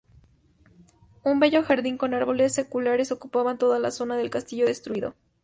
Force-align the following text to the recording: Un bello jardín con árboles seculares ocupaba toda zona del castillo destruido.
Un 1.23 1.39
bello 1.39 1.61
jardín 1.61 1.95
con 1.99 2.15
árboles 2.15 2.55
seculares 2.55 3.11
ocupaba 3.11 3.59
toda 3.59 3.91
zona 3.91 4.17
del 4.17 4.31
castillo 4.31 4.65
destruido. 4.65 5.13